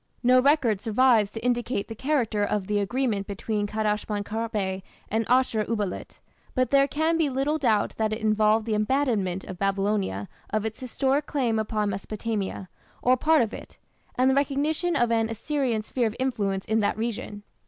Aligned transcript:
No 0.23 0.39
record 0.41 0.81
survives 0.81 1.29
to 1.29 1.45
indicate 1.45 1.87
the 1.87 1.93
character 1.93 2.43
of 2.43 2.65
the 2.65 2.79
agreement 2.79 3.27
between 3.27 3.67
Kadashman 3.67 4.23
Kharbe 4.23 4.81
and 5.09 5.27
Ashur 5.29 5.63
uballit, 5.65 6.17
but 6.55 6.71
there 6.71 6.87
can 6.87 7.19
be 7.19 7.29
little 7.29 7.59
doubt 7.59 7.93
that 7.97 8.11
it 8.11 8.17
involved 8.19 8.65
the 8.65 8.73
abandonment 8.73 9.45
by 9.45 9.53
Babylonia 9.53 10.27
of 10.49 10.65
its 10.65 10.79
historic 10.79 11.27
claim 11.27 11.59
upon 11.59 11.91
Mesopotamia, 11.91 12.67
or 13.03 13.15
part 13.15 13.43
of 13.43 13.53
it, 13.53 13.77
and 14.15 14.27
the 14.27 14.33
recognition 14.33 14.95
of 14.95 15.11
an 15.11 15.29
Assyrian 15.29 15.83
sphere 15.83 16.07
of 16.07 16.15
influence 16.17 16.65
in 16.65 16.79
that 16.79 16.97
region. 16.97 17.43